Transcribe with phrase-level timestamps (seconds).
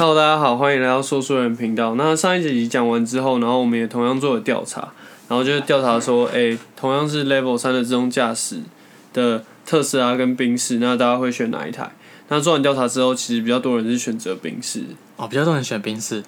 [0.00, 1.94] Hello，大家好，欢迎来到说书人频道。
[1.94, 4.80] 那上一集讲完之后，然后我们也同样做了调查，
[5.28, 8.60] 然后就是调查说，哎、同样是 Level 三的自动驾驶
[9.12, 11.94] 的特斯拉跟宾士，那大家会选哪一台？
[12.28, 14.84] 那做完调查之后，其实比较多人是选择宾士。
[15.16, 16.24] 哦，比较多人选宾士。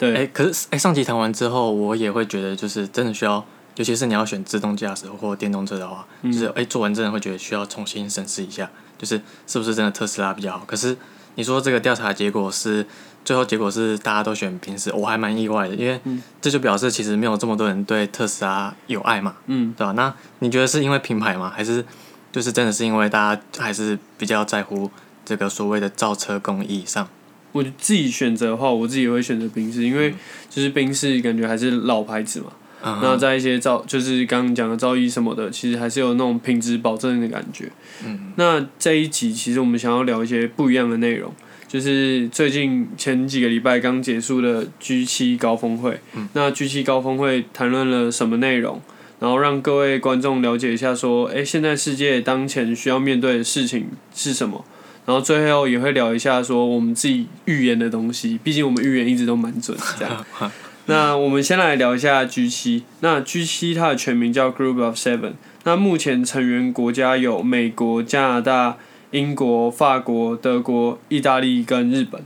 [0.00, 3.46] 对，哎、可是哎、上集谈完之后，我也会觉得就是真的需要，
[3.76, 8.68] 尤其是你要选自动驾驶或电动车的话，就是哎、做完真的会觉得需要重新审视一下，
[8.98, 10.64] 就是是不是真的特斯拉比较好。
[10.66, 10.96] 可是
[11.36, 12.84] 你说这个调查结果是
[13.24, 16.00] 最后结果是大家都选宾士，我还蛮意外的，因为
[16.40, 19.92] 这就表示其实没有这么多人对特斯拉有爱嘛，嗯，对吧？
[19.92, 21.52] 那你觉得是因为品牌吗？
[21.54, 21.84] 还是
[22.32, 24.90] 就是真的是因为大家还是比较在乎
[25.24, 27.08] 这个所谓的造车工艺上？
[27.52, 30.14] 我自己选择的话，我自己也会选择宾士，因为
[30.48, 32.46] 就是宾士感觉还是老牌子嘛。
[32.84, 37.70] 嗯那在一些造，就是刚刚讲的造诣什么的，其实还是有那种品质保证的感觉。
[38.04, 41.32] 嗯，那这一集其实我们想要聊一些不一样的内容，
[41.72, 45.98] 就是最近前几个礼拜刚结束的 G 七高峰会。
[46.14, 48.78] 嗯那 G 七高峰会谈论了什么内容？
[49.18, 54.62] 然后让各位观众了解一下，说，诶，现在世界当前需要面对的事情是什么？
[55.06, 60.26] 然后最后也会聊一下说我们自己预言的东西，毕竟我们预言一直都蛮准的这样。
[60.84, 62.82] 那我们先来聊一下 G 七。
[63.00, 65.32] 那 G 七它的全名叫 Group of Seven。
[65.64, 68.76] 那目前成员国家有美国、加拿大、
[69.12, 72.22] 英国、法国、德国、意大利跟日本。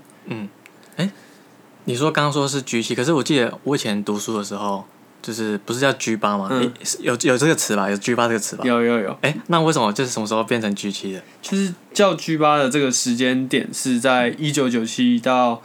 [1.84, 4.84] 你说刚刚说是 G 七，可是我记得我以前读书的时候，
[5.22, 6.50] 就是不是叫 G 八吗？
[6.98, 7.88] 有有这个词吧？
[7.88, 8.64] 有 G 八这个词吧？
[8.64, 11.22] 有有有，哎、那为什么就是什么时候变成 G 七的？
[11.40, 15.62] 就是叫 G 八的这个时间点是在一九九七到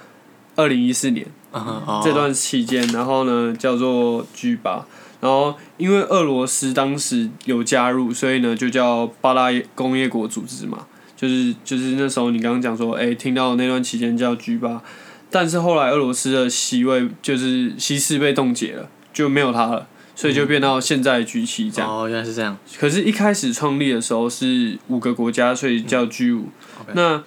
[0.55, 1.25] 二零一四年。
[1.53, 4.86] 嗯哦，这段期间，然后呢叫做 G 八，
[5.19, 10.88] 然后因为俄罗斯当时有加入，所以呢就叫巴拉工业国组织嘛，
[11.22, 14.81] 就是就是那时候你刚刚讲说，哎、听到那段期间叫 G 八，
[15.30, 21.95] 但是后来俄罗斯的席位就是西势被冻结了，就没有它了，所以就变到现在的 G 七这样。
[21.95, 22.58] 哦，原来是这样。
[22.80, 26.49] 可是，一开始创立的时候是五个国家，所以叫 G 五、
[26.93, 27.21] 那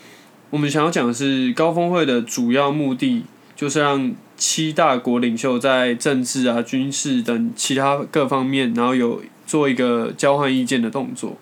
[0.51, 3.23] 我们想要讲的是，高峰会的主要目的
[3.55, 11.39] 就是让七大国领袖在政治啊、军事等其他各方面，然后有做一个交换意见的动作。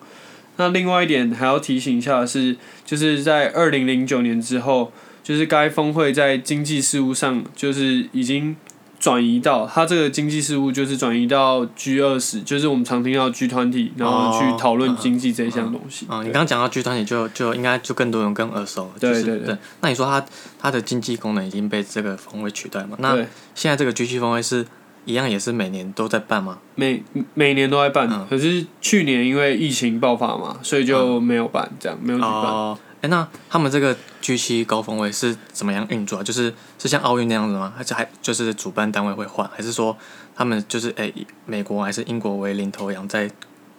[0.56, 4.92] 那另外一点还要提醒一下的是，就是在二零零九年之后，
[5.22, 8.54] 就是该峰会在经济事务上就是已经
[9.00, 16.06] 转移到它这个经济事务就是转移到 G 二十，就是我们常听到 G 团体，然后去讨论经济这一项东西。
[16.08, 18.90] 嗯，你刚刚讲到 G 团体就就应该就更多人更耳熟了。
[19.00, 20.24] 就是对对对那你说它
[20.60, 22.96] 它的经济功能已经被这个峰会取代嘛？
[23.00, 23.26] 那对，
[23.56, 24.64] 现在这个 G 七峰会是
[25.04, 26.58] 一样也是每年都在办吗？
[26.74, 27.02] 每
[27.34, 32.30] 每年都在办，嗯可是去年因为疫情爆发嘛，所以就没有办，这样没有举办。
[32.30, 36.22] 哦，哎、那他们这个 G 七高峰会是怎么样运作啊？
[36.22, 37.72] 就是是像奥运那样子吗？
[37.76, 39.96] 还是还就是主办单位会换，还是说
[40.34, 43.28] 他们就是哎、以美国还是英国为领头羊在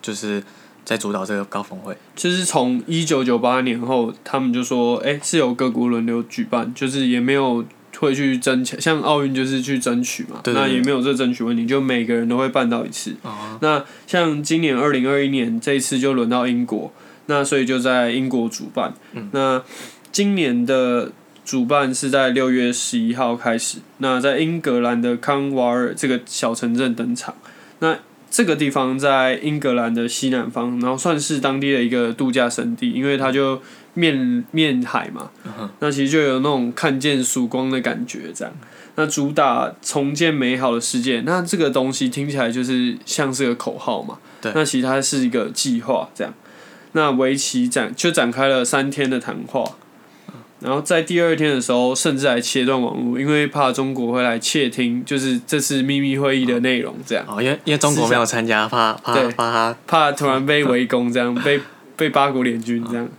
[0.02, 0.44] 就是
[0.84, 1.98] 在主导这个高峰会？
[2.16, 7.64] 就是从一九九八年后，他们就说，哎、是由各国轮流举办，就是也没有
[8.04, 13.16] 会去争取，像奥运就是去争取嘛，那也没有这争取问题，就每个人都会办到一次。
[13.24, 16.94] 哦，那像今年二零二一年这一次就轮到英国，
[17.28, 18.94] 那所以就在英国主办。
[19.14, 19.64] 嗯那
[20.12, 21.12] 今年的
[21.44, 27.34] 主办是在六月十一号开始，那在英格兰的康瓦尔这个小城镇登场。
[27.80, 27.98] 那
[28.30, 33.62] 这个地方在英格兰的西南方，然后算是当地的一个度假胜地，因为它就
[33.94, 35.30] 面面海嘛，
[35.80, 38.54] 那其实就有那种看见曙光的感觉，这样。
[38.96, 44.20] 那主打重建美好的世界，那这个东西听起来就是像是个口号嘛。
[44.40, 46.34] 对那其实它是一个计划，这样。
[46.92, 49.64] 那围棋展就展开了三天的谈话，
[50.60, 57.26] 然后在第二天的时候，甚至还切断网络，因为怕中国会来窃听，就是这次秘密会议的内容，这样。
[57.28, 61.60] 哦，因为因为中国没有参加，怕怕对怕他，怕突然被围攻，这样被
[61.96, 63.10] 被八国联军这样。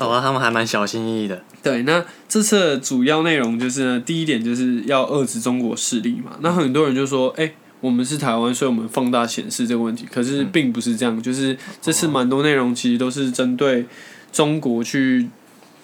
[0.00, 1.42] 哦，他们还蛮小心翼翼的。
[1.62, 6.32] 对，那这次的主要内容就是呢，第一点就是要遏制中国势力嘛。
[6.40, 10.06] 那很多人就说，哎、我们是台湾，所以我们放大显示这个问题。
[10.10, 13.84] 可是并不是这样，就是这次蛮多内容其实都是针对
[14.32, 15.28] 中国去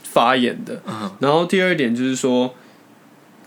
[0.02, 0.80] 发言的。
[0.88, 2.54] 嗯然后第二点就是说，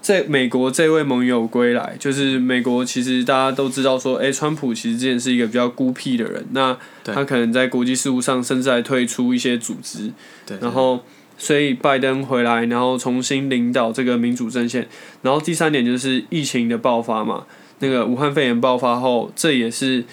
[0.01, 10.11] 在美国这位盟友归来，就是美国其实大家都知道说，哎、川普其实之前是一个比较孤僻的人，那他可能在国际事务上甚至还退出一些组织。
[10.45, 11.03] 对，然后
[11.37, 14.87] 所以拜登回来，然后重新领导这个民主阵线。
[15.21, 17.45] 然后第三点就是疫情的爆发嘛，
[17.79, 20.05] 那个武汉肺炎爆发后，这也是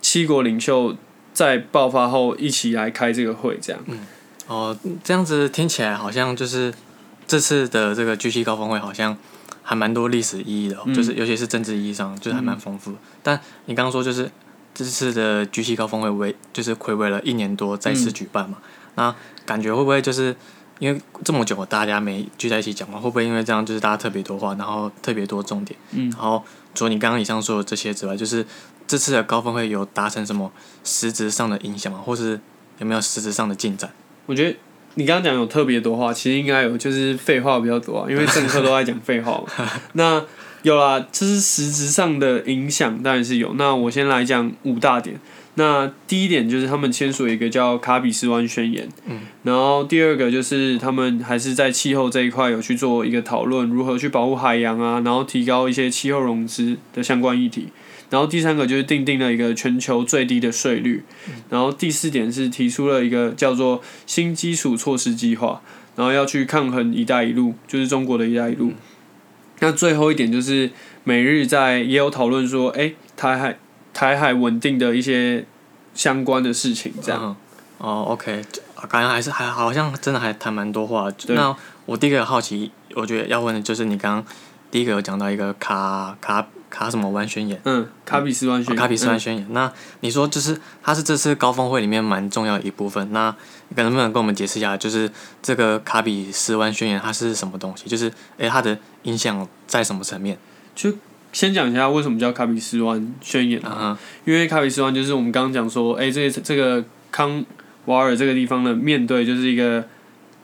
[0.00, 0.96] 七国领袖
[1.32, 3.80] 在爆发后一起来开这个会，这样。
[4.48, 6.74] 哦，这样子听起来好像就是
[7.26, 9.16] 这次的这个 G 七高峰会好像
[9.62, 12.98] 还蛮多历史意义的、哦，嗯就是尤其是政治意义上，就是还蛮丰富的。
[13.22, 14.30] 但你刚刚说就是
[14.74, 18.58] 这次的 G 七高峰会为就是暌违了一年多再次举办嘛，
[18.96, 19.14] 那
[19.46, 20.34] 感觉会不会就是
[20.78, 26.42] 因为这么久大家没聚在一起讲话，会不会因为这样就是大家特别多话，然后特别多重点，嗯然后
[26.74, 28.44] 除了你刚刚以上说的这些之外，就是
[28.86, 30.50] 这次的高峰会有达成什么
[30.82, 32.00] 实质上的影响吗？
[32.04, 32.40] 或是
[32.78, 33.90] 有没有实质上的进展？
[34.26, 34.56] 我觉得
[34.94, 39.70] 你刚刚讲有特别多话，其实应该有就是废话比较多啊，因为政客都在讲废话嘛。
[39.94, 40.22] 那
[40.62, 43.54] 有啦，这是实质上的影响，当然是有。
[43.54, 45.18] 那我先来讲五大点。
[45.54, 57.68] 那第一点就是他们签署一个叫卡比斯湾宣言，嗯，然后第二个就是他们还是在气候这一块有去做一个讨论，如何去保护海洋啊，然后提高一些气候融资的相关议题。
[58.12, 61.02] 然后第三个就是定定了一个全球最低的税率，
[61.48, 65.62] 然后第四点是提出了一个叫做新基础措施计划，
[65.96, 68.74] 然后要去抗衡“一带一路”，就是中国的一带一路。
[69.60, 70.70] 那最后一点就是
[71.04, 73.58] 美日在也有讨论说，哎，台海
[73.94, 75.46] 台海稳定的一些
[75.94, 77.18] 相关的事情，这样。
[77.22, 77.36] 嗯
[77.78, 78.40] 哦，OK，
[78.76, 81.10] 啊感觉还是还好像真的还谈蛮多话。
[81.10, 81.56] 对那
[81.86, 84.24] 我第一个好奇，我觉得要问的就是你刚刚
[84.70, 89.46] 第一个有讲到一个卡卡卡什么湾宣言，嗯，卡比斯湾宣卡比斯湾嗯宣言。
[89.50, 89.70] 那
[90.00, 93.34] 你说就是它是这次高峰会里面蛮重要的一部分，那
[93.68, 95.10] 你能不能跟我们解释一下，就是
[95.42, 97.90] 这个卡比斯湾宣言它是什么东西？
[97.90, 100.38] 就是诶、它的影响在什么层面？
[100.74, 100.90] 就
[101.30, 103.98] 先讲一下为什么叫卡比斯湾宣言啊？
[104.24, 107.44] 因为卡比斯湾就是我们刚刚讲说，哎、这这个康
[107.84, 109.84] 瓦尔这个地方的面对就是一个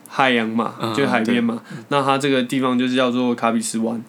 [0.07, 1.63] 海洋嘛，嗯就是海边嘛。
[1.87, 4.03] 那它这个地方就是叫做卡比斯湾，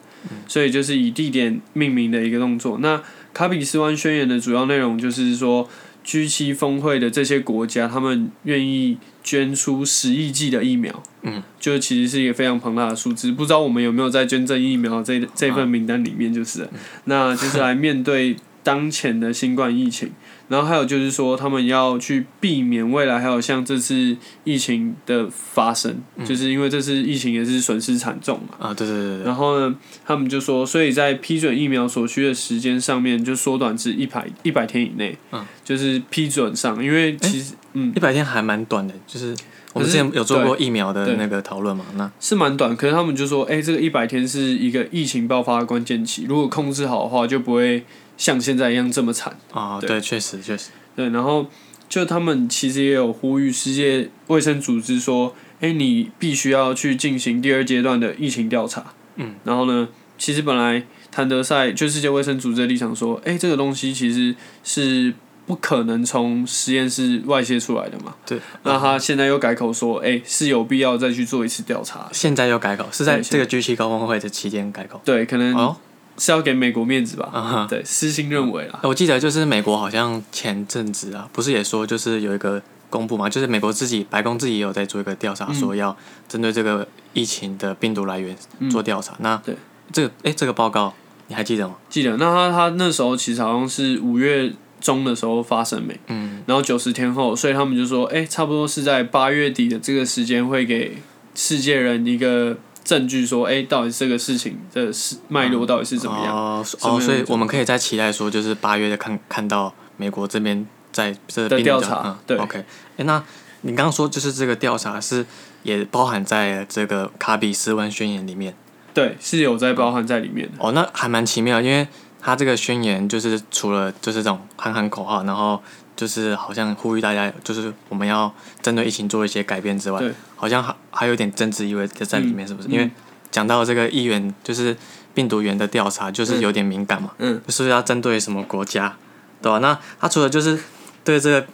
[0.47, 2.79] 所以就是以地点命名的一个动作。
[2.79, 3.03] 那
[3.33, 5.69] 卡比斯湾宣言的主要内容就是说
[6.05, 11.03] ，G7 峰会的这些国家，他们愿意捐出十亿剂的疫苗。
[11.23, 16.63] 嗯，就其实是一个非常庞大的数字，不知道我们有没有在捐赠疫苗这这份名单里面，就是。
[16.63, 16.71] 了，
[17.05, 20.11] 那就是来面对当前的新冠疫情，
[20.51, 28.69] 然后还有就是说，他们要去避免未来还有像这次疫情的发生，就是因为这次疫情也是损失惨重嘛。
[28.69, 35.47] 啊，对对对对，然后呢，他们就说，所以在批准疫苗所需的时间上面，就缩短至一百一百天以内，嗯。
[35.65, 37.93] 就是批准上，因为其实、嗯。
[37.95, 39.33] 一百天还蛮短的，就是
[39.73, 47.85] 我们之前有做过疫苗的那个讨论嘛，那是蛮短，可是他们就说，哎、这个一百天是一个疫情爆发的关键期，如果控制好的话，就不会
[48.21, 49.35] 像现在一样这么惨。
[49.51, 51.47] 啊，对对，确实确实，对，然后
[51.89, 58.93] 就他们其实也有呼吁世界卫生组织说，哎、你必须要去进行第二阶段的疫情调查。
[59.17, 59.89] 嗯，然后呢，
[60.19, 65.15] 其实本来谭德赛就世界卫生组织的立场说，哎、这个东西其实是
[65.47, 68.15] 不可能从实验室外泄出来的嘛。
[68.27, 72.09] 对，那他现在又改口说，哎、是有必要再去做一次调查。
[72.13, 75.01] 现在又改口，是在这个 G 七高峰会的期间改口。
[75.05, 75.77] 对，可能哦，
[76.21, 77.67] 是要给美国面子吧。
[77.69, 78.79] 对，私心认为啦。
[78.83, 85.97] 我记得就是美国好像前阵子啊，不是也说就是有一个公布嘛，就是美国自己白宫自己也有在做一个调查，嗯说要
[86.29, 88.37] 针对这个疫情的病毒来源
[88.71, 89.15] 做调查。
[89.21, 89.57] 那对
[89.91, 90.93] 这个哎，这个报告
[91.29, 91.77] 你还记得吗？
[91.89, 100.99] 记得，那他他那时候其实好像是五月中的时候发生没，嗯，然后九十天后，所以他们就说，哎、差不多是在八月底的这个时间会给
[101.35, 102.59] 世界人一个
[102.91, 106.37] 证据，说，哎、到底这个事情的是脉络到底是怎么样？
[106.37, 112.65] 哦哦，所以我们可以再期待说，就是八月的看看到美国这边在这个的调查嗯对 OK，
[112.97, 113.23] 哎，那
[113.61, 115.25] 你刚刚说就是这个调查是
[115.63, 118.57] 也包含在这个卡比斯湾宣言里面。
[118.93, 120.55] 对，是有在包含在里面的。
[120.59, 121.87] 哦，那还蛮奇妙，因为
[122.21, 125.63] 他这个宣言就是除了就是这种喊喊口号，然后
[126.01, 130.03] 就是好像呼吁大家，就是我们要针对疫情做一些改变之外，
[130.35, 132.69] 好像还还有点政治意味在里面，是不是？
[132.69, 132.73] 嗯。
[132.73, 132.91] 因为
[133.31, 134.75] 讲到这个议员就是
[135.13, 138.97] 病毒源的调查，就是有点敏感嘛，嗯，就是要针对什么国家，
[139.43, 140.59] 对吧、那他除了就是
[141.05, 141.47] 对这个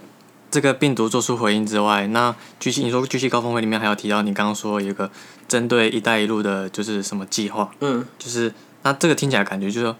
[0.48, 5.10] 这个病毒做出回应之外，那 G 七你说 G 七高峰会里面还有提到你刚刚说有一个
[5.48, 8.06] 针对“一带一路”的就是什么计划，嗯。
[8.16, 9.96] 就是那这个听起来感觉就是说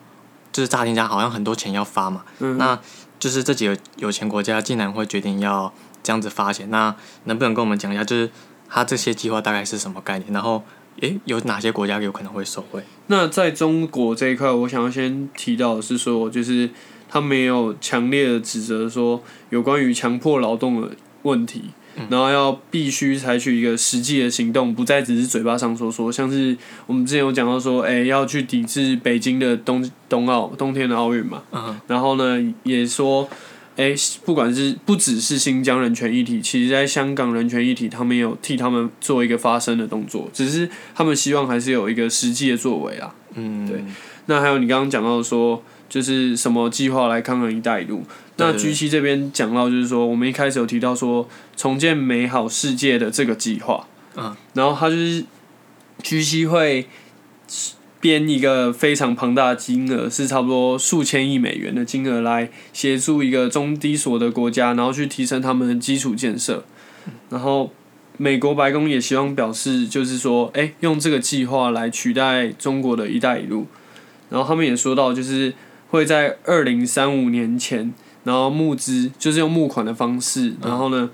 [0.52, 2.78] 就是乍听下好像很多钱要发嘛，嗯，那
[3.18, 6.94] 就是这几个有钱国家竟然会决定要这样子发钱，那
[7.24, 8.30] 能不能跟我们讲一下，就是
[8.68, 10.32] 他这些计划大概是什么概念？
[10.32, 10.62] 然后
[11.00, 12.82] 诶，有哪些国家有可能会受惠？
[13.08, 16.70] 那在中国这一块，我想要先提到的是说，就是
[17.08, 20.90] 他没有强烈的指责说有关于强迫劳动的
[21.22, 21.70] 问题，
[22.10, 26.12] 然后要必须采取一个实际的行动，不再只是嘴巴上说说。
[26.12, 33.28] 像是我们之前有讲到说，哎、要去抵制北京的冬冬奥冬天的奥运嘛，嗯然后呢也说，
[33.76, 43.14] 哎，不管是不只是新疆人权议题，其实在香港人权议题，他们有替他们做一个发声的动作，只是他们希望还是有一个实际的作为啊。
[43.34, 43.84] 嗯，对
[44.26, 48.02] 那还有你刚刚讲到说，就是什么计划来抗衡“一带一路”？
[48.36, 55.24] 那对 G 七这边讲到，就是说我们一开始有提到说重建美好世界的这个计划，嗯，然后他就是
[56.02, 56.86] G 七会
[58.00, 66.64] 编一个非常庞大的金额，是差不多数千亿美元的金额来协助一个中低所得国家，然后去提升他们的基础建设，
[67.30, 67.72] 然后。
[68.18, 73.66] 美国白宫也希望表示，就是说，哎、用这个计划来取代中国的一带一路。
[74.30, 75.52] 然后他们也说到，就是
[75.90, 77.92] 会在二零三五年前，
[78.26, 81.08] 然后募资，就是用募款的方式，然后呢，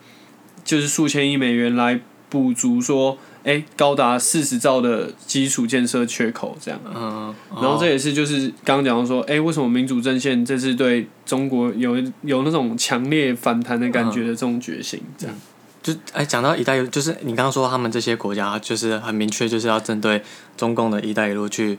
[0.64, 2.00] 就是数千亿美元来
[2.31, 6.81] 补足说，哎、高达四十兆的基础建设缺口这样。
[6.87, 15.37] 嗯，然后这也是就是刚刚讲到说，哎、为什么民主阵线这次对中国有有那种强烈反弹的感觉的这种决心，这样。
[15.83, 20.23] 就哎，讲到“一带一路”，就是你刚刚说他们这些国家，就是很明确，就是要针对
[20.57, 21.78] 中共的一带一路去，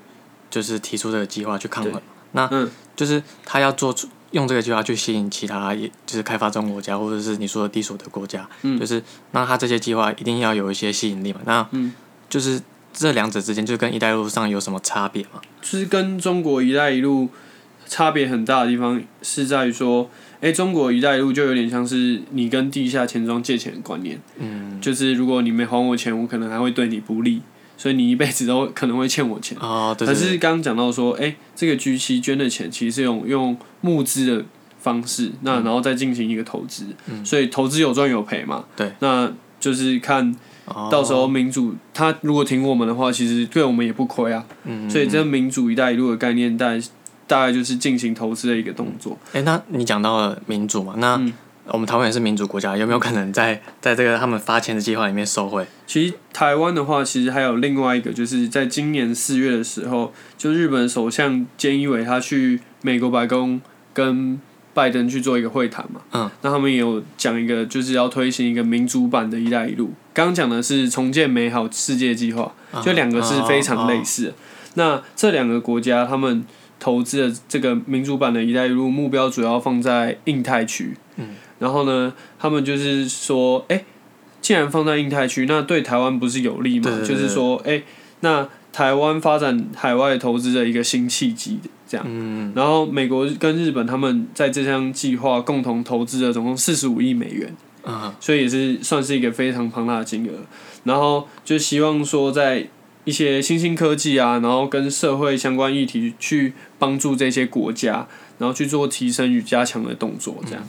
[0.51, 2.01] 就是提出这个计划去抗衡。
[2.33, 11.39] 那嗯就是他要做出用这个计划去吸引其他，也就是开发中国家或者是你说的低所得国家，嗯就是那他这些计划一定要有一些吸引力嘛。
[11.45, 11.93] 那嗯
[12.29, 12.61] 就是
[12.91, 15.41] 这两者之间，就跟“一带一路”上有什么差别吗？
[15.61, 17.29] 就是跟中国“一带一路”
[17.87, 20.09] 差别很大的地方是在于说，
[20.41, 27.41] 哎、中国“一带一路”就有点像是你跟地下钱庄借钱的观念，嗯，就是如果你没还我钱，我可能还会对你不利，
[27.77, 29.57] 所以你一辈子都可能会欠我钱。
[29.59, 34.45] 哦，对可是刚刚讲到说，哎、这个 G 七捐的钱其实是用用募资的
[34.79, 38.65] 方式，那然后再进行一个投资，嗯所以投资有赚有赔嘛。
[38.75, 40.33] 对，那就是看
[40.65, 44.45] 哦到时候民主他如果挺我们的话，其实对我们也不亏啊。
[44.63, 46.81] 嗯，所以这民主“一带一路”的概念，大概
[47.25, 49.17] 大概就是进行投资的一个动作。
[49.31, 50.95] 哎、那你讲到了民主嘛？
[50.97, 51.33] 那嗯
[51.65, 55.65] 我们台湾也是民主国家，有没有可能在 在这个他们发钱的计划里面受贿？
[55.87, 63.61] 其实台湾的话，其实还有另外一个，就是在今年四月的时候，就日本首相菅义伟他去美国白宫
[63.93, 64.39] 跟
[64.73, 66.01] 拜登去做一个会谈嘛。
[66.11, 66.29] 嗯。
[66.41, 69.93] 那他们也有讲一个，就是要推行一个民主版的一带一路。
[70.13, 72.53] 刚刚讲的是重建美好世界计划，
[72.83, 74.33] 就两个是非常类似的。
[74.73, 76.43] 那这两个国家他们
[76.79, 80.97] 投资的这个民主版的一带一路目标主要放在印太区。
[81.15, 81.29] 嗯。
[81.63, 83.85] 然后呢，他们就是说，哎、
[84.41, 86.91] 既然放在印太区，那对台湾不是有利吗？
[87.07, 87.81] 就是说，哎、
[88.19, 92.05] 那台湾发展海外投资的一个新契机，这样。
[92.09, 97.55] 嗯，然后美国跟日本他们在这项计划共同投资了总共四十五亿美元，
[97.85, 100.31] 嗯所以也是算是一个非常庞大的金额。
[100.83, 102.67] 然后就希望说在
[103.05, 110.63] 一些新兴科技啊，然后跟社会相关议题去帮助这些国家，然后去做提升与加强的动作，这样。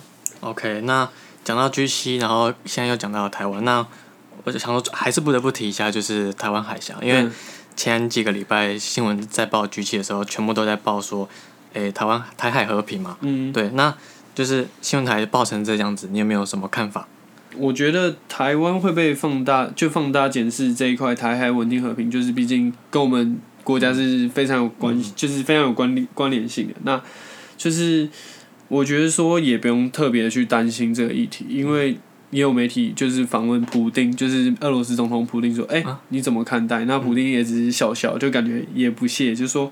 [0.45, 1.09] ，OK，那
[1.43, 3.85] 讲到 G 七，然后现在又讲到台湾，那
[4.45, 7.33] 我就想说，还是不得不提一下，就是台湾海峡，因为嗯
[7.75, 11.29] 前几个礼拜新闻在报 G 七的时候，全部都在报说，
[11.73, 13.93] 诶、台湾台海和平嘛，嗯，对，那
[14.35, 17.09] 就是新闻台报成这样子，你有没有什么看法？
[17.57, 26.75] 我觉得台湾会被放大，就放大检视这一块台海稳定和平，就是毕竟跟我们国家是非常有关，就是非常有关联关联性的。
[26.83, 27.01] 那
[27.57, 28.09] 就是
[28.75, 31.97] 我觉得说也不用特别去担心这个议题，因为
[32.31, 39.71] 也有媒体就是访问普丁，就是俄罗斯总统普丁说：“哎、啊你怎么看待？”那普丁也只是笑笑，就感觉也不屑，就说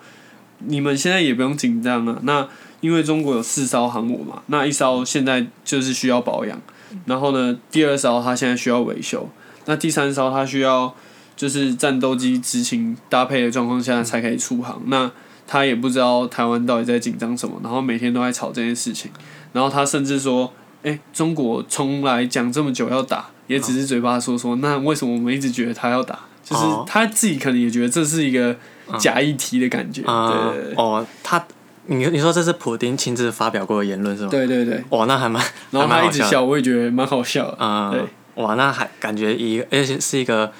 [0.59, 2.21] 你们现在也不用紧张了。
[2.23, 2.49] 那
[2.81, 6.63] 因为中国有四艘航母嘛，那一艘现在就是需要保养。
[7.07, 9.29] 然后呢，第二艘它现在需要维修，
[9.65, 10.95] 那第三艘它需要
[11.35, 14.81] 就是战斗机执勤搭配的状况下才可以出航。
[14.87, 15.11] 那
[15.53, 19.11] 他也不知道台湾到底在紧张什么，然后每天都在吵这件事情。
[19.53, 20.51] 然后他甚至说
[20.83, 26.21] ：“哎、中国从来讲这么久要打，也只是嘴巴说说，那为什么我们一直觉得他要打？
[26.43, 28.57] 就是哦他自己可能也觉得这是一个
[28.99, 30.01] 假议题的感觉。
[30.07, 31.45] 啊、对对哦，他，
[31.85, 34.31] 你你说这是普丁亲自发表过的言论是吗？
[34.31, 35.03] 对对对哇。
[35.03, 37.59] 哦，那还蛮，然后他一直笑，我也觉得蛮好笑的。
[37.61, 40.51] 嗯，对哇，那还感觉一，而且是一个，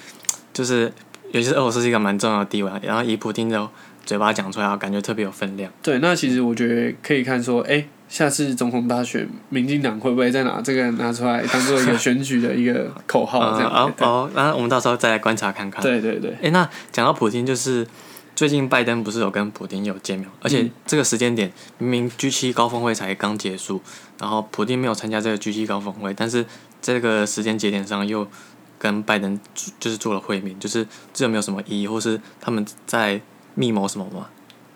[0.53, 0.93] 就是
[1.31, 3.67] 尤其是俄罗斯是一个蛮重要的地位，然后以普丁的
[4.05, 5.71] 嘴巴讲出来，感觉特别有分量。
[5.81, 13.71] 对，那其实我觉得可以看说，哎、下次总统大选，民进党会不会再拿这个拿出来当做一个选举的一个口号嗯，这样？
[13.71, 15.81] 哦哦，那我们到时候再来观察看看。
[15.81, 17.87] 对对对，哎，那讲到普京，就是
[18.35, 23.81] 最近拜登不是有跟普京有见面，而且嗯这个时间点明明 G 七高峰会才刚结束，
[24.19, 26.45] 然后普京没有参加这个 G 七高峰会，但是
[26.81, 28.27] 这个时间节点上又
[28.77, 29.39] 跟拜登
[29.79, 33.21] 就是做了会面，就是这有没有什么意义，或是他们在
[33.55, 34.27] 密谋什么吗？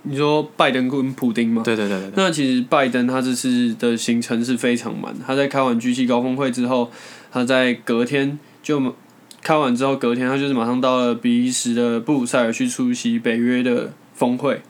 [0.03, 1.63] 你说拜登跟普丁吗？
[1.65, 6.89] 对对对对对，那其实拜登他这次的行程是非常满，他在开完 G 7高峰会之后，
[7.31, 8.95] 他在隔天就
[9.41, 14.61] 开完之后，隔天他就是马上到了比利时的布鲁塞尔去出席北约的峰会，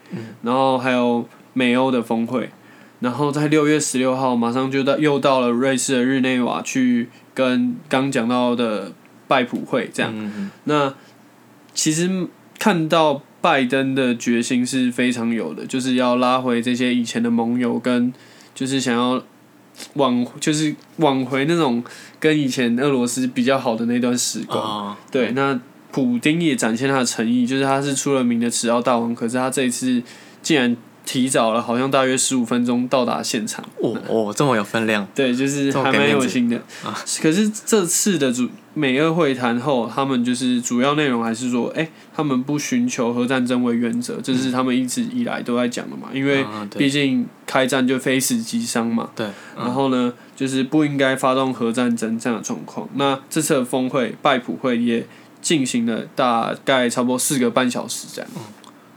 [0.42, 2.50] 然后还有美欧的峰会，
[2.98, 8.92] 然后在六月十六号马上就到又到了瑞士的日内瓦去跟刚讲到的
[9.28, 10.12] 拜普会这样。
[10.12, 10.94] 嗯嗯那
[11.74, 12.26] 其实
[12.58, 18.12] 看到拜登的决心是非常有的，就是要拉回这些以前的盟友，跟
[18.54, 19.22] 就是想要
[19.94, 21.82] 挽，就是挽回那种
[22.20, 24.62] 跟以前俄罗斯比较好的那段时嗯光。
[24.62, 25.58] 哦，对，那
[25.90, 30.02] 普丁也展现他的诚意，就是他是出了名的迟到大王，可是他这一次
[30.42, 30.76] 竟然
[31.06, 33.64] 提早了，好像大约十五分钟到达现场。
[33.80, 36.60] 哦哦，这么有分量，对，就是还蛮有心的。
[37.22, 46.10] 可是这次的主美俄会谈后，他们就是主要内容还是说，哎、他们不寻求核战争为原则，这是他们一直以来都在讲的嘛。
[46.14, 49.10] 因为毕竟开战就非死即伤嘛。
[49.16, 52.88] 对，然后呢，就是不应该发动核战争这样的状况。
[52.94, 55.04] 那这次的峰会拜普会也
[55.42, 58.30] 进行了大概差不多四个半小时这样。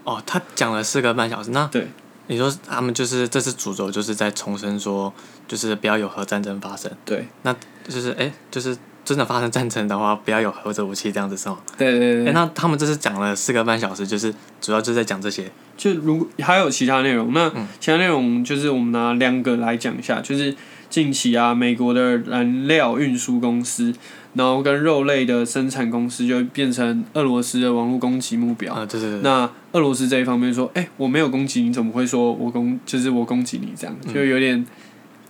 [0.03, 1.87] 哦，他讲了四个半小时，那对，
[2.27, 5.11] 你说他们就是这次主轴就是在重申说，
[5.47, 7.55] 就是不要有核战争发生，对，那
[7.87, 11.57] 就是哎、就是真的发生战争的话，不要有核子武器这样子是吗？
[11.73, 12.33] 哎、对对对对。
[12.33, 20.55] 那他们这次讲了四个半小时，就是主要就是在讲这些，就如还有其他内容，那嗯其他内容就是我们拿两个来讲一下，就是
[20.89, 23.93] 近期啊，美国的燃料运输公司，
[24.33, 28.73] 然后跟肉类的生产公司就变成俄罗斯的网络攻击目标。
[28.73, 34.65] 啊、对对对，那俄罗斯这一方面说，哎、我没有攻击你，怎么会说我攻就是我攻击你这样，就有点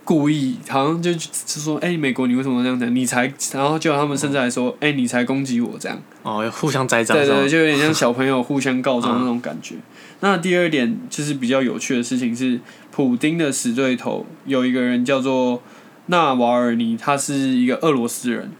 [0.04, 1.20] 故意，好像就就
[1.60, 2.94] 说，哎、美国你为什么这样讲？
[2.94, 6.00] 你才，然后就他们甚至还说，哎、你才攻击我这样。
[6.22, 7.48] 哦，互相栽赃对对对，？
[7.48, 9.76] 就有点像小朋友互相告状 那种感觉。
[10.20, 15.62] 那第二点就是比较有趣的事情是，普丁的死对头有一个人叫做
[16.06, 18.50] 纳瓦尔尼，他是一个俄罗斯人，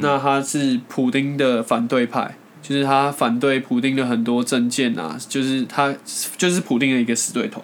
[0.00, 2.36] 那他是普丁的反对派。
[2.62, 5.92] 就是他反对普丁的很多政见啊，就是他
[6.38, 7.60] 就是普丁的一个死对头。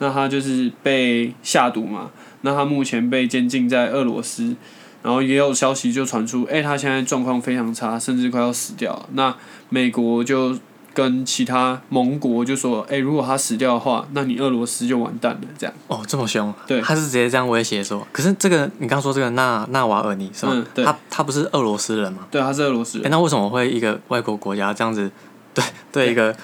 [0.00, 2.10] 那他就是被下毒嘛，
[2.42, 4.56] 那他目前被监禁在俄罗斯，
[5.02, 9.08] 然后也有消息就传出，哎、他现在状况非常差，甚至快要死掉了。
[9.12, 9.34] 那
[9.68, 10.56] 美国就
[10.92, 15.74] 跟其他盟国就说，哎、如果他死掉的话，那你俄罗斯就完蛋了，这样。
[15.86, 20.52] 哦，这么凶，对他是直接这样威胁说，可是这个你刚说这个纳纳瓦尔尼是吗？
[20.54, 22.26] 嗯对他他不是俄罗斯人吗？
[22.30, 23.10] 对，他是俄罗斯哎、人。
[23.10, 25.10] 那为什么会一个外国国家这样子
[25.54, 26.34] 对对一个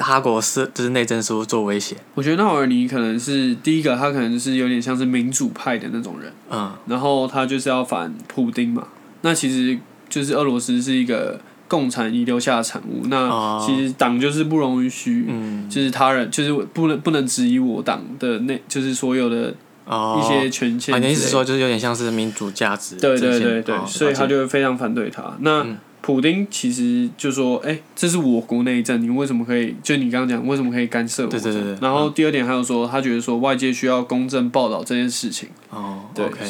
[0.00, 1.96] 哈国是就是内政事务做威胁？
[2.14, 6.32] 我觉得纳瓦尔尼可能是第一个，他可能是有点像是民主派的那种人。
[6.50, 8.88] 嗯，然后他就是要反普丁嘛。
[9.22, 9.78] 那其实
[10.08, 13.06] 就是俄罗斯是一个共产遗留下的产物。
[13.06, 19.54] 那其实党就是不容许，嗯就是他人就是不能不能质疑我党的那，就是所有的，
[19.86, 23.18] 一些权限啊，你的意思说就是有点像是民主价值对？
[23.18, 25.36] 对对对，所以他就会非常反对他。
[25.40, 25.66] 那
[26.06, 29.74] 普丁其实就说：“哎、这是我国内政，你为什么可以？
[29.82, 35.48] 就你刚刚讲，为什么可以干涉我？”对对对对然后第二点还有说，他觉得说外界需要公正报道这件事情。
[35.70, 36.40] 哦对，OK，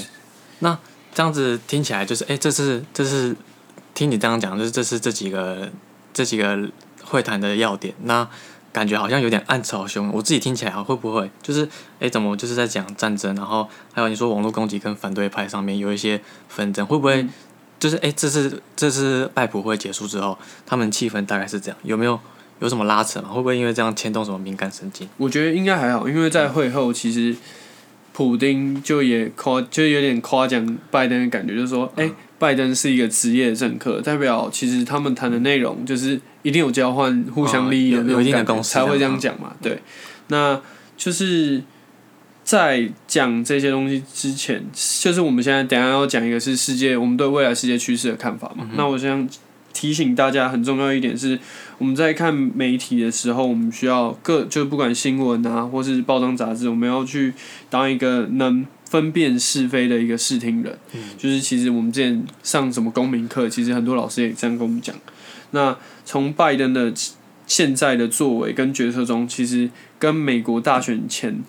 [0.58, 0.76] 那
[1.14, 3.36] 这样子听起来就是，哎、这是这是
[3.94, 5.70] 听你这样讲，就是这是这几个
[6.12, 6.68] 这几个
[7.04, 8.28] 会谈的要点，那
[8.72, 10.10] 感觉好像有点暗潮汹涌。
[10.12, 11.68] 我自己听起来啊，会不会就是，
[12.00, 17.30] 哎、怎么就是在讲战争，然后还有你说网络攻击跟反对派上面有一些纷争，会不会嗯
[17.84, 22.18] 就是，哎、这次这次拜普会结束之后，他们气氛大概是这样，有没有
[22.60, 23.28] 有什么拉扯吗？
[23.28, 25.06] 会不会因为这样牵动什么敏感神经？
[25.18, 27.36] 我觉得应该还好，因为在会后其实
[28.14, 39.54] 普丁就也夸，就有点夸奖拜登的感觉，就是说，哎、拜登是一个职业政客，代表其实他们谈的内容就是一定有交换互相利益的有有一定的种感觉，共识才会这样讲嘛。
[39.60, 39.78] 对，
[40.28, 40.58] 那
[40.96, 41.62] 就是
[42.44, 44.62] 在讲这些东西之前，
[45.00, 48.68] 就是我们现在等一下要讲一个是世界我们对未来世界趋势的看法嘛。
[48.76, 49.26] 那我想
[49.72, 51.38] 提醒大家很重要一点是，
[51.78, 57.32] 我们在看媒体的时候，我们需要各就不管新闻啊，或是报章杂志，我们要去
[57.70, 60.78] 当一个能分辨是非的一个视听人。
[61.16, 64.94] 就是其实我们之前上什么公民课，其实很多老师也这样跟我们讲。
[65.52, 66.92] 那从拜登的
[67.46, 71.42] 现在的作为跟决策中，其实跟美国大选前。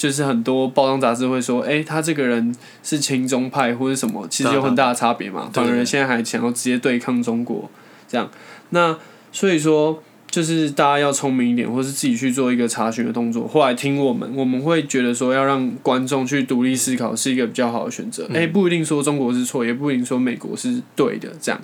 [0.00, 5.50] 就是很多包装杂志会说，哎、他这个人是亲中派或者什么，其实有很大的差别嘛。
[5.52, 7.70] 反而现在还想要直接对抗中国，
[8.08, 8.30] 这样。
[8.70, 8.96] 那
[9.30, 13.46] 所以说，就是大家要聪明一点，或是自己去做一个查询的动作。
[13.46, 18.26] 后来听我们，我们会觉得说要让观众去独立思考是一个比较好的选择。
[18.32, 21.60] 哎、不一定说中国是错，也不一定说美国是对的，这样。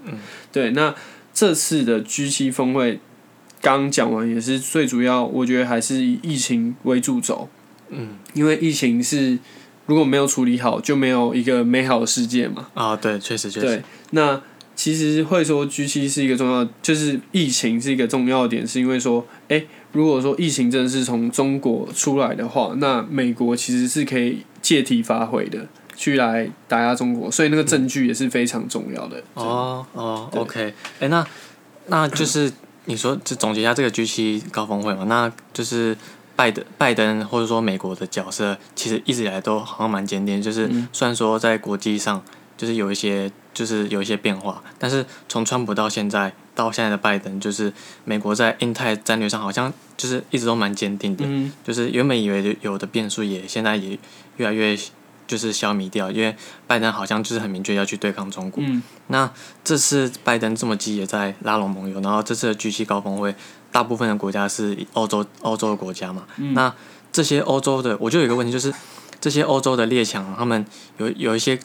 [0.52, 0.94] 对，那
[1.32, 3.00] 这次的 G 七峰会
[3.62, 7.48] 刚讲完也是最主要，我觉得还是以疫情为主轴。
[7.90, 9.38] 嗯，因为疫情是
[9.86, 12.68] 如果没有处理好，就没有一个美好的世界嘛。
[12.74, 14.40] 啊，对，确实确实，对，那
[14.74, 29.22] 其实会说 G 七是一个重要，就是疫情是一个重要的点，是因为说，哎、如果说疫情真的是从中国出来的话，那美国其实是可以借题发挥的，去来打压中国，所以那个证据也是非常重要的。
[29.32, 31.26] 哦哦，OK，哎、那
[31.86, 32.52] 那就是
[32.84, 35.96] 你说，就总结一下这个 G 七高峰会嘛，那就是
[36.36, 40.86] 拜登拜登或者说美国的角色，其实一直以来都好像蛮坚定，就是嗯。
[40.92, 42.22] 虽然说在国际上
[42.56, 47.72] 就是有一些就是有一些变化，但是从川普到现在到现在的拜登，就是
[48.04, 51.50] 美国在印太战略上好像就是一直都蛮坚定的，嗯。
[51.64, 53.98] 就是原本以为有的变数也现在也
[54.36, 54.78] 越来越
[55.26, 56.34] 就是消弭掉，因为
[56.66, 58.62] 拜登好像就是很明确要去对抗中国。
[58.64, 59.30] 嗯那
[59.62, 63.34] 这次拜登这么积极在拉拢盟友，然后这次的 G 7高峰会，
[63.70, 66.24] 大部分的国家是欧洲欧洲的国家嘛？
[66.38, 66.74] 嗯那
[67.12, 68.72] 这些欧洲的，我就有一个问题，就是
[69.20, 70.64] 这些欧洲的列强，他们
[70.98, 71.58] 有有一些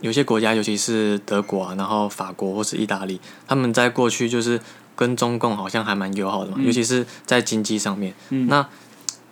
[0.00, 4.60] 有一些国家，尤其是德国啊，然后法国或是意大利，他们在过去就是
[4.96, 8.12] 跟中共好像还蛮友好的嘛，嗯尤其是在经济上面。
[8.30, 8.66] 嗯那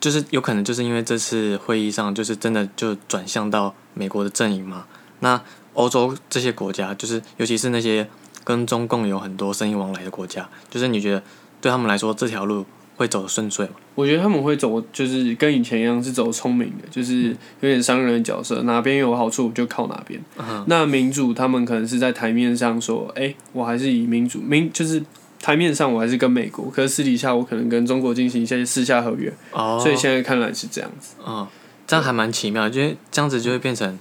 [0.00, 4.84] 就是有可能就是因为这次会议上，就是真的就转向到美国的阵营嘛。
[5.20, 5.40] 那
[5.74, 8.08] 欧洲这些国家，就是尤其是那些
[8.44, 11.22] 跟中共有很多生意往来的国家，就是你觉得
[11.60, 12.64] 对他们来说这条路
[12.96, 13.72] 会走得顺遂吗？
[13.94, 17.30] 我觉得他们会走，就是跟以前一样是走聪明的，就是
[17.60, 20.22] 有点商人的角色，哪边有好处我就靠哪边。
[20.38, 25.02] 嗯那民主他们可能是在台面上说，哎、我还是以民主民就是
[25.40, 31.14] 台面上我还是跟美国，可是私底下我可能跟中国进行一些私下合约，哦，所以现在看来是这样子。
[31.24, 31.46] 嗯，
[31.86, 33.98] 这样还蛮奇妙的，因为这样子就会变成，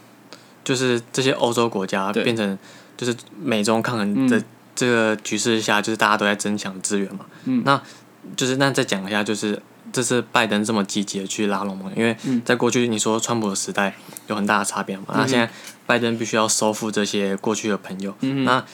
[0.63, 2.57] 就是这些欧洲国家变成
[2.97, 4.43] 就是美中抗衡的嗯
[4.75, 7.25] 这个局势下，就是大家都在争抢资源嘛。
[7.43, 7.79] 嗯那
[8.35, 9.61] 就是那再讲一下，就是
[9.93, 13.95] 这次拜登这么积极的去拉拢盟友，因为嗯在过去你说川普的时代
[14.27, 15.49] 有很大的差别嘛，嗯那现在
[15.85, 18.65] 拜登必须要收复这些过去的朋友，嗯那。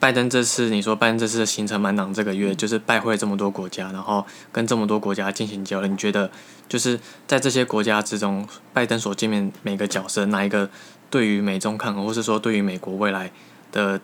[0.00, 5.90] 拜登这次，你说拜登这次的行程满档，这个月就是拜会这么多国家，然后跟这么多国家进行交流。
[5.90, 6.30] 你觉得
[6.68, 10.70] 就是在这些国家之中，拜登所见面每个角色，哪一个
[11.10, 13.30] 对于美中抗衡，或是说对于美国未来
[13.72, 14.00] 的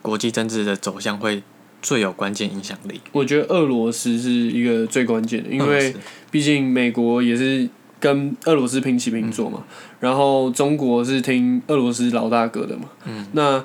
[0.00, 1.42] 国际政治的走向会
[1.82, 3.02] 最有关键影响力？
[3.12, 5.94] 我觉得俄罗斯是一个最关键的，因为
[6.30, 7.68] 毕竟美国也是
[8.00, 9.64] 跟俄罗斯平起平坐嘛，
[10.00, 13.62] 然后中国是听俄罗斯老大哥的嘛，嗯那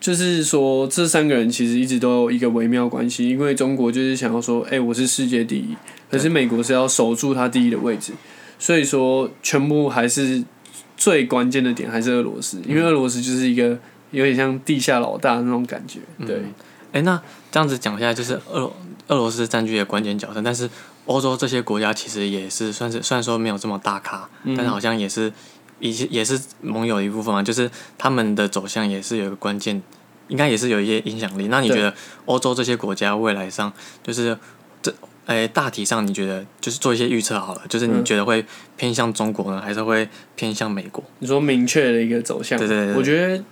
[0.00, 5.76] 就是说这三个人其实一直都有一个微妙关系，因为中国就是想要说，哎、我是世界第一，
[6.10, 8.12] 可是美国是要守住他第一的位置，
[8.58, 10.44] 所以说全部还是
[10.96, 13.78] 最关键的点还是俄罗斯，因为俄罗斯就是一个
[14.10, 16.36] 有点像地下老大那种感觉，对。
[16.36, 16.54] 嗯
[16.92, 18.74] 哎、那这样子讲下来，就是俄罗
[19.08, 20.70] 俄罗斯占据了关键角色，但是
[21.04, 24.54] 欧洲这些国家其实也是算是虽然说没有这么大咖，嗯。
[24.56, 25.30] 但是好像也是
[25.78, 29.82] 也是也是盟友的一部分嘛，就是他们的走向也是有一个关键，
[30.28, 31.48] 应该也是有一些影响力。
[31.48, 34.36] 那你觉得欧洲这些国家未来上，就是
[34.82, 34.92] 这
[35.26, 38.44] 诶、大体上你觉得就是做一些预测好了，就是你嗯觉得会
[38.76, 41.02] 偏向中国呢，还是会偏向美国？
[41.18, 43.42] 你说明确的一个走向，对对对对我觉得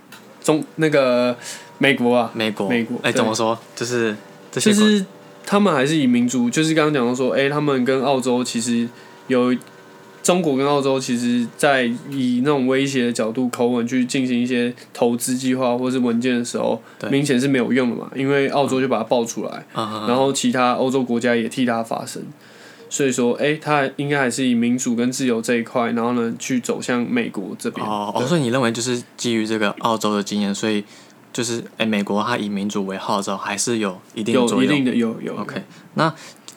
[0.41, 1.37] 中那个
[1.77, 3.59] 美国啊，美国，哎、美国哎怎么说？
[3.75, 4.15] 就是
[4.51, 5.05] 这些国就是
[5.45, 8.87] 他们还是以民族，就是刚刚讲到说，哎、他们跟澳洲其实
[9.27, 9.53] 有
[10.25, 22.23] 中国跟澳洲，其实在以那种威胁的角度口吻去进行一些投资计划或是文件的时候，明显是没有用的嘛，因为澳洲就把它爆出来，啊，然后其他欧洲国家也替它发声。
[22.89, 27.85] 所以说，哎、他应该还是以民主跟自由这一块，然后呢，去走向美国这边。
[27.85, 30.83] 哦哦，所以你认为就是基于这个澳洲的经验，所以
[31.31, 34.65] 就是哎、美国它以民主为号召，还是有一定的作用。
[34.65, 35.61] 有一定的有有 OK，
[35.93, 36.11] 那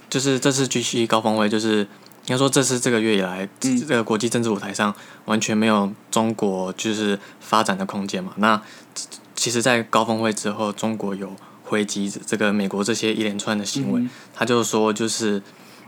[0.09, 1.87] 就是这次 G 7高峰会，就是
[2.29, 8.33] 应该说这是这个月以来，嗯这个国际政治舞台上完全没有中国就是发展的空间嘛。
[8.37, 8.61] 那
[9.35, 15.43] 其实，在高峰会之后，中国有回击这个美国这些一连串的行为，嗯他就说就是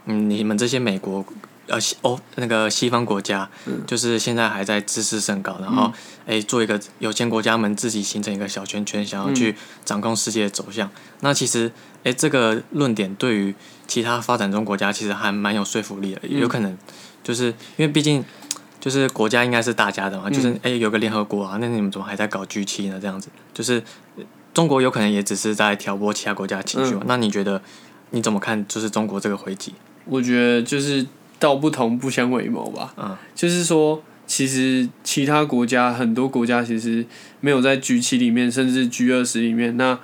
[0.06, 1.24] 嗯，你们这些美国
[1.70, 5.90] 呃西欧那个西方国家，嗯就是现在还在自视甚高，然后
[6.26, 10.90] 诶、做一个有钱国家们自己形成一个小圈圈，想要去掌控世界的走向。
[11.20, 13.54] 那其实诶、这个论点对于
[13.86, 16.76] 其他发展中国家其实还蛮有说服力的，有可能
[17.24, 18.24] 就是因为毕竟。
[18.80, 22.98] 就是国家应该是大家的嘛，就是诶、有个联合国啊，那你们怎么还在搞 G 七呢？
[22.98, 23.74] 这样子，就是
[24.16, 27.02] 呃中国有可能也只是在挑拨其他国家的情绪嘛。
[27.04, 27.60] 那你觉得
[28.08, 28.66] 你怎么看？
[28.66, 29.74] 就是中国这个回击？
[30.06, 31.06] 我觉得就是
[31.40, 32.94] 道不同不相为谋吧。
[32.96, 37.04] 嗯，就是说，其实其他国家很多国家其实
[37.40, 39.76] 没有在 G 七里面，甚至 G 二十里面。
[39.76, 39.98] 那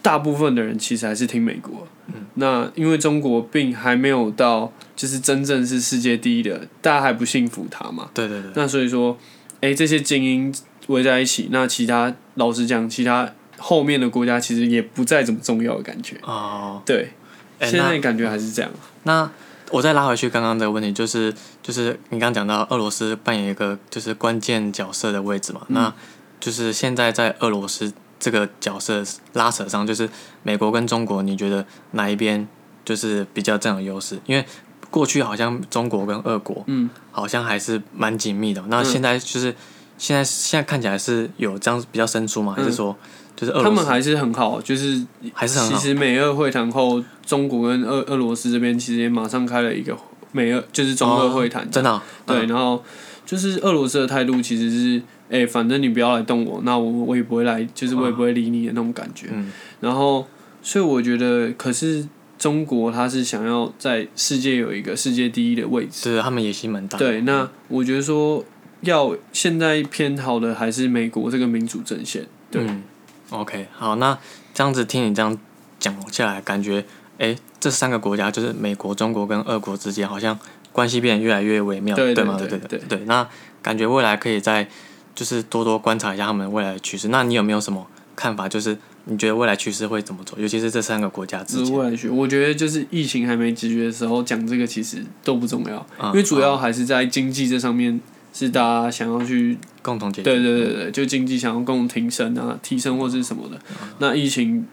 [0.00, 1.88] 大部分的人其实还是听美国。
[2.06, 8.10] 嗯那因为中国并还没有到就是真正是世界第一的，大家还不信服他嘛。
[8.12, 9.16] 对对对，那所以说，
[9.62, 10.54] 哎、这些精英
[10.88, 16.16] 围在一起，那其他老实讲，其他后面的国家其实也不再怎么重要的感觉。
[16.22, 17.12] 哦，对，
[17.60, 18.70] 现在感觉还是这样。
[19.04, 19.30] 那
[19.70, 25.94] 我再拉回去刚刚的问题，就是就是你刚刚讲到俄罗斯扮演一个就是关键角色的位置嘛，嗯那
[26.38, 30.08] 就是现在在俄罗斯这个角色拉扯上，就是
[30.42, 32.46] 美国跟中国，你觉得哪一边
[32.84, 34.20] 就是比较占有优势？
[34.26, 34.44] 因为
[34.90, 38.62] 过去好像中国跟俄国，嗯，好像还是蛮紧密的。
[38.68, 39.54] 那嗯现在就是、
[39.98, 42.54] 现在现在看起来是有这样比较生疏吗？
[42.56, 42.96] 还是说
[43.36, 45.58] 他们还是很好，就是还是？
[45.68, 49.96] 其实美俄会谈后，中国跟俄俄罗斯这边其实也马上开了一个
[50.32, 51.68] 美俄，就是中俄会谈。
[51.70, 52.82] 真的哦、对，嗯然后
[53.26, 59.28] 就是俄罗斯的态度其实是，哎、反正你不要来动我，那我我也不会来，就是我也不会理你的那种感觉。
[59.32, 60.26] 嗯然后，
[60.62, 62.06] 所以我觉得，可是
[62.38, 66.04] 中国他是想要在世界有一个世界第一的位置。
[66.04, 67.04] 对他们野心蛮大的。
[67.04, 68.44] 对，那我觉得说
[68.82, 72.26] 要现在偏好的还是美国这个民主阵线。
[72.50, 72.82] 对，嗯
[73.30, 74.18] ，OK，好，那
[74.52, 75.36] 这样子听你这样
[75.78, 76.84] 讲下来，感觉
[77.18, 80.38] 诶，这三个国家就是美国、中国跟俄国之间，好像
[80.72, 81.96] 关系变得越来越微妙，吗？
[81.96, 83.04] 对吗对对对对对。
[83.06, 83.26] 那
[83.62, 84.68] 感觉未来可以再
[85.14, 87.08] 就是多多观察一下他们未来的趋势。
[87.08, 88.48] 那你有没有什么看法？
[88.48, 90.36] 就是你觉得未来趋势会怎么走？
[90.38, 91.76] 尤其是这三个国家之间。
[91.76, 98.00] 未来学，我觉得就是疫情还没解决的时候讲这个其实都不重要，嗯因为主要还是在经济这上面
[98.34, 100.24] 是大家想要去共同解决。
[100.24, 103.58] 对对对对，就经济想要共同提升啊，提升或是什么的。
[103.98, 104.66] 那疫情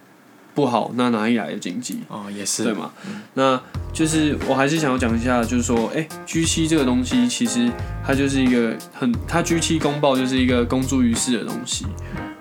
[0.53, 1.99] 不好，那哪里来的经济？
[2.09, 2.63] 哦，也是。
[2.65, 2.91] 对吗？
[3.35, 3.61] 那
[3.93, 7.71] 就是我还是想要讲一下，就是说，哎、g 七这个东西其实
[8.05, 11.85] 它就是一个很，它 G 七公报就是一个公诸于世的东西，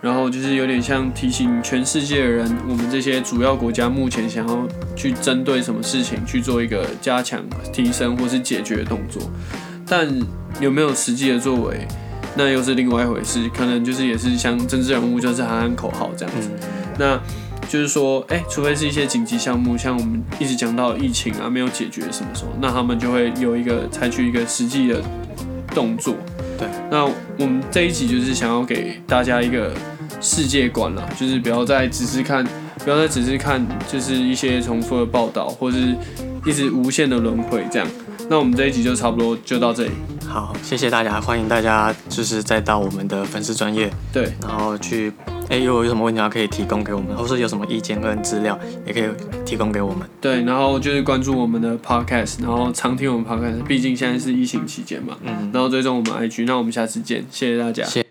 [0.00, 9.22] 然后就是有点像提醒全世界的人，我们这些主要国家目前想要去针对什么事情去做一个加强、提升或是解决的动作，
[9.90, 10.08] 但
[10.60, 11.86] 有没有实际的作为？
[12.36, 16.48] 那又是另外一回事，可能就是也是像政治人物，就是喊喊口号这样子。
[16.52, 17.20] 嗯，那
[17.68, 25.02] 就是说，哎、除非是一些紧急项目，像我们一直讲到疫情啊没有解决什么时候，那他们就会有一个采取一个实际的
[25.74, 26.14] 动作。
[26.56, 29.72] 对，那我们这一集就是想要给大家一个
[30.20, 32.46] 世界观啦，就是不要再只是看，
[32.84, 35.96] 不要再只是看，就是一些重复的报道，或是
[36.44, 37.88] 一直无限的轮回这样。
[38.28, 39.90] 那我们这一集就差不多就到这里。
[40.26, 45.12] 好，谢谢大家，欢迎大家就是再到我们的粉丝专业，对，然后去，
[45.48, 49.04] 哎，如果有什么问题的话，可以提供给我们，或是有什么意见跟资料，也可以
[49.44, 50.08] 提供给我们。
[50.20, 55.16] 对，然后就是关注我们的 podcast，然后常听我们 podcast，毕竟现在是疫情期间嘛。
[55.22, 57.82] 嗯，然后追踪我们 IG，那我们下次见，谢谢大家。
[57.82, 58.09] 谢。